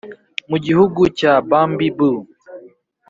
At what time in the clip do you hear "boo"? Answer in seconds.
1.97-2.21